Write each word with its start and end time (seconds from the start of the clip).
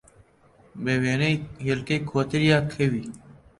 بە 0.83 0.93
وێنەی 1.01 1.35
هێلکەی 1.65 2.05
کۆتر، 2.09 2.41
یا 2.51 2.59
کەوێ 2.73 3.03